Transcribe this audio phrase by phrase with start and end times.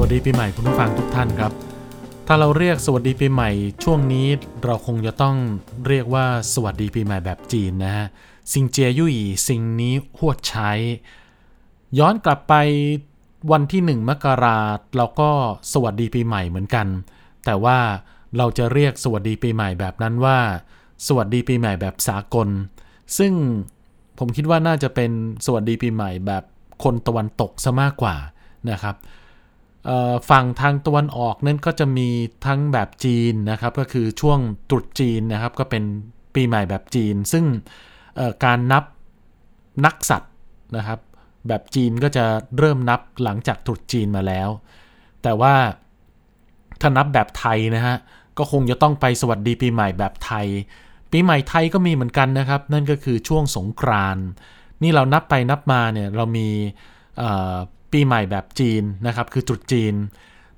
[0.00, 1.52] วัสดีปีใหม่คุณผู้ฟังทุกท่านครับ
[2.26, 3.50] ถ้าเราเรียกสวัสดีปีใหม่
[3.84, 4.26] ช่วงนี้
[4.64, 5.36] เราคงจะต้อง
[5.86, 8.06] เรียกว่าสวัสดีปีใหม่แบบจีนนะฮะ
[8.52, 9.14] ซิงเจียยุ่ย
[9.46, 10.70] ซิงนี้หวดใช้
[11.98, 12.54] ย้อนกลับไป
[13.52, 14.58] วันที่หนึ่งมกรา
[14.96, 15.30] เราก็
[15.72, 16.86] สวัสดีปีใหม่เหมือนกัน
[17.44, 17.78] แต่ว่า
[18.36, 20.38] เราจะเรียกสวัสดีปีใหม่แบบนั้นว่า
[21.06, 22.48] สวัสดีปีใหม่แบบสากล
[23.18, 23.32] ซึ่ง
[24.18, 25.10] ผมคิดว่าน่าจะเป็น
[25.46, 26.42] สวัสดีปีใหม่แบบ
[26.84, 28.16] คนตะวันตกซะมากกว่า
[28.70, 28.96] นะครับ
[30.30, 32.08] ฝั่งทางตะวันออกนั้นก็จะมี
[32.46, 34.38] ทั้งแบบจีนนะครับ ก็คือช่วง
[34.70, 35.84] ตรุษจีนนะครับ ก็เป็น
[36.34, 37.44] ปีใหม่แบบจีน ซึ่ง
[38.44, 38.84] การนับ
[39.84, 40.32] นักสัตว์
[40.76, 40.98] นะครับ
[41.48, 42.24] แบบจีนก็จะ
[42.58, 44.48] เริ่มนับหลังจากตรุษจีนมาแล้ว
[45.22, 45.54] แต่ว่า
[46.80, 47.96] ถ้านับแบบไทยนะฮะ
[48.38, 50.46] ก็คงจะต้องไปสวัสดีปีใหม่แบบไทย
[51.12, 54.18] ปีใหม่ไทยก็มีเหมือนกันนะครับ นั่นก็คือช่วงสงกราน
[54.82, 56.48] นี่เรานับไปนับมาเนี่ยเรามี
[57.92, 59.94] ปีใหม่แบบจีนนะครับ คือตรุษจีน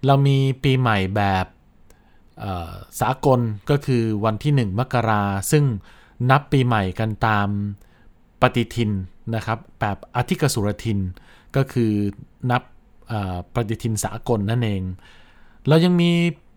[0.06, 1.47] เรามีปีใหม่แบบ
[3.00, 5.64] สากลก็คือวันที่ 1 มกราซึ่ง
[6.31, 7.48] นับปีใหม่กันตาม
[8.41, 8.91] ปฏิทิน
[9.34, 10.98] นะครับ แบบอธิกสุรทิน
[11.56, 11.92] ก็คือ
[12.50, 12.62] นับ
[13.55, 14.83] ปฏิทินสากลนั่นเอง
[15.69, 16.11] เรายังมี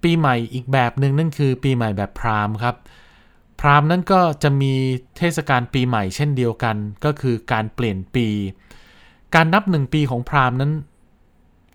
[0.03, 2.75] ปีใหม่อีกแบบหนึ่งนั่นคือปีใหม่แบบพราหมณ์ครับ
[3.59, 4.73] พราหมณ์นั้นก็จะมี
[5.17, 8.27] เทศกาลปีใหม่เช่นเดียวกัน ก็คือการเปลี่ยนปี
[9.35, 10.71] การนับหนึ่งปีของพราหมณ์นั้น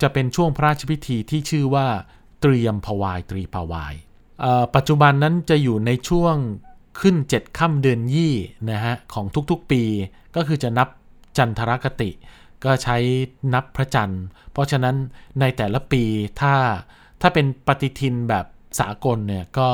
[0.02, 1.86] จะเป็นช่วงพระราชพิธีที่ชื่อว่า
[2.40, 3.94] เตรียมพวายตรีปวาย
[4.74, 6.36] ปัจจุบันนั้นจะอยู่ในช่วง
[7.00, 8.34] ขึ้น7ค่ำเดือนยี่
[8.70, 9.82] นะฮะของทุกๆปี
[10.36, 10.88] ก็คือจะนับ
[11.38, 12.10] จันทรคติ
[12.64, 12.96] ก็ใช้
[13.54, 14.96] นับพระจันทร์ เพราะฉะนั้น
[15.40, 16.02] ในแต่ละปี
[16.40, 16.54] ถ้า
[17.20, 18.46] ถ้าเป็นปฏิทินแบบ
[18.80, 19.68] สากลเนี่ยก็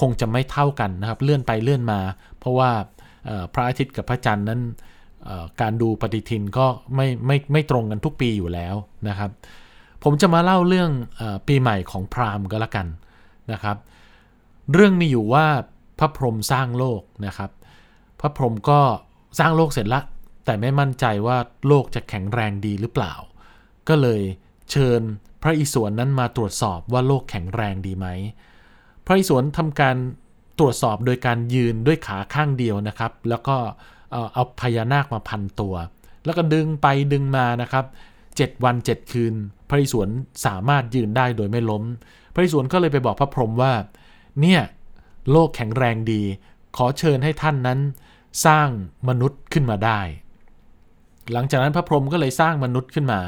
[0.00, 2.00] คงจะไม่เท่ากันนะครับ เลื่อนไปเลื่อนมา
[2.38, 2.70] เพราะว่า
[3.54, 4.60] พระอาทิตย์กับพระจันทร์นั้น
[5.60, 8.74] การดูปฏิทินก็ไม่ไม่ไม่ตรงกันทุกปีอยู่แล้ว
[9.08, 9.30] นะครับ
[10.02, 12.86] ผมจะมาเล่าเรื่องอปีใหม่ของพราหมณ์ก็แล้วกัน
[13.52, 13.76] นะครับ
[14.72, 15.46] เรื่องมีอยู่ว่า
[15.98, 17.50] พระพรหมสร้างโลกนะครับ
[18.20, 18.80] พระพรหมก็
[19.38, 20.00] สร้างโลกเสร็จละ
[20.44, 21.36] แต่ไม่มั่นใจว่า
[21.68, 23.14] โลกจะแข็งแรงดีหรือเปล่า
[23.88, 24.20] ก็เลย
[24.70, 25.00] เชิญ
[25.42, 28.06] พระอิศวรนั้นมาตรวจสอบว่าโลกแข็งแรงดีไหม
[29.06, 29.96] พระอิศวรทำการ
[30.58, 33.56] ตรวจสอบโดยการยืนด้วยขาข้างเดียวนะครับ แล้วก็
[33.97, 35.74] เเอาพญานาคมาพันตัว
[36.24, 37.84] แล้วก็ดึงไปดึงมานะครับ
[38.24, 39.34] 7 วัน 7 คืน
[39.68, 40.08] พระอิศวร
[40.46, 41.82] สามารถยืนได้โดยไม่ล้ม
[42.34, 43.72] พระอิศวรก็เลยไปบอกพระพรหมว่า
[44.40, 44.60] เนี่ย
[45.30, 46.22] โลกแข็งแรงดี
[46.76, 47.78] ขอเชิญให้ท่านนั้น
[48.46, 48.68] สร้าง
[49.08, 50.00] มนุษย์ขึ้นมาได้
[51.32, 53.20] หลังจากนั้นพระพรหมก็เลยสร้างมนุษย์ขึ้นมา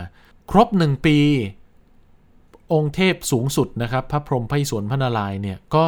[0.50, 1.18] ครบหนึ่งปี
[2.72, 5.86] องค์เทพสูงสุดนะครับ พระพรหมพระอิศวรพระนารายณ์เนี่ยก็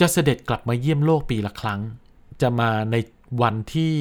[0.00, 1.80] จะเสด็จกลับมาเยี่ยมโลกปีละครั้ง
[2.42, 2.96] จะมาใน
[3.42, 3.94] วันที่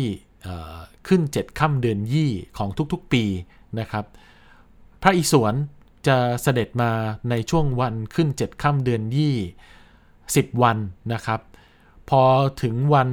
[1.08, 3.24] ขึ้น 7 ค่ำเดือนยี่ของทุกๆปี
[3.80, 4.06] นะครับ
[5.02, 5.56] พระอิศวร
[6.08, 6.92] จะเสด็จมา
[7.30, 9.36] ในช่วงวันขึ้น 7 ค่ำเดือนยี่
[10.00, 10.78] 10 วัน
[11.14, 11.42] นะครับ
[12.10, 12.24] พอ
[12.62, 13.10] ถึงวัน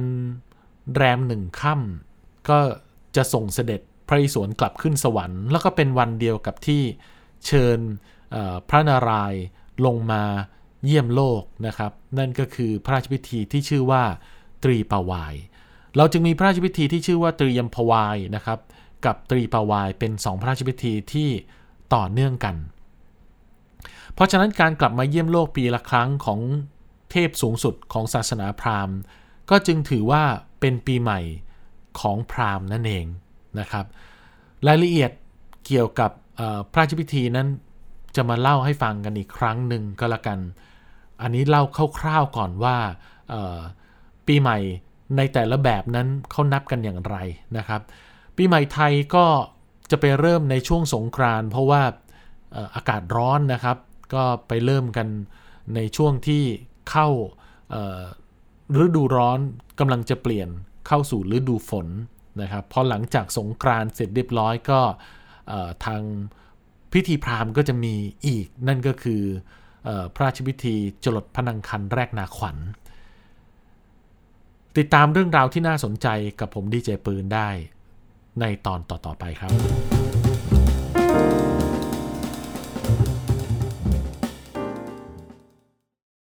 [0.95, 2.59] แรมหนึ่งค่ำก็
[3.15, 6.81] จะส่งเสด็จพระอิศวรกลับขึ้นสวรรค์ แล้วก็เป็นวันเดียวกับที่
[7.45, 7.79] เชิญ
[8.69, 9.43] พระนารายณ์
[9.85, 10.23] ลงมา
[10.85, 14.03] เยี่ยมโลกนะครับ นั่นก็คือพระราชพิธีที่ชื่อว่า
[14.63, 15.35] ตรีปวาย
[15.97, 18.59] เราจึงมีพระราชพิธีที่ชื่อว่าตรียมพวายนะครับ
[19.05, 21.29] กับตรีปวายเป็นสองพระราชพิธีที่
[21.93, 22.55] ต่อเนื่องกัน
[24.13, 26.39] เพราะฉะนั้นการกลับมาเยี่ยมโลกปีละครั้งของ
[27.11, 28.97] เทพสูงสุดของศาสนาพราหมณ์
[29.49, 30.23] ก็จึงถือว่า
[30.59, 31.19] เป็นปีใหม่
[31.99, 33.05] ของพราหมณ์นั่นเอง
[33.59, 33.85] นะครับ
[34.67, 35.11] รายละเอียด
[35.65, 36.11] เกี่ยวกับ
[36.71, 37.47] พระราชพิธีนั้น
[38.15, 40.39] จะมาเล่าให้ฟังกันอีกครั้งหนึ่งก็แล้วกัน
[41.21, 41.63] อันนี้เล่า
[41.99, 42.77] คร่าวๆก่อนว่า
[44.27, 44.57] ปีใหม่
[45.17, 47.15] ในแต่ละแบบนั้นเขานับกันอย่างไร
[47.57, 47.81] นะครับ
[48.35, 49.25] ปีใหม่ไทยก็
[49.91, 51.81] จะไปเริ่มในช่วงสงกรานเพราะว่า
[52.75, 53.77] อากาศร้อนนะครับ
[54.13, 55.07] ก็ไปเริ่มกัน
[55.75, 56.43] ในช่วงที่
[56.89, 57.07] เข้า
[58.83, 59.39] ฤดูร้อน
[59.79, 60.49] กำลังจะเปลี่ยน
[60.87, 61.87] เข้าสู่ฤดูฝน
[62.41, 64.79] นะครับพอหลังจากสงกรานเสร็จเรียบร้อยก็
[65.85, 66.01] ทาง
[66.93, 67.93] พิธีพราหมณ์ก็จะมี
[68.25, 69.21] อีกนั่นก็คือ
[70.13, 72.57] พระราชพิธีจลดพนังคันแรกนาขวัญ
[74.77, 76.07] ติดตามเรื่องราวที่น่าสนใจ
[76.39, 77.49] กับผมดีเจปืนได้
[78.41, 79.51] ในตอนต่อๆไปครับ